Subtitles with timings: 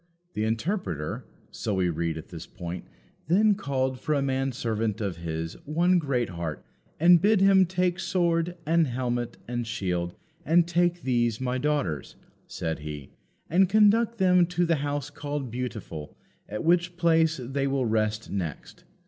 [0.33, 2.85] "The Interpreter," so we read at this point,
[3.27, 6.65] "then called for a man servant of his, one Greatheart,
[6.99, 12.15] and bid him take sword, and helmet, and shield, and take these, my daughters,"
[12.47, 13.11] said he,
[13.47, 16.17] "and conduct them to the house called Beautiful,
[16.49, 18.83] at which place they will rest next.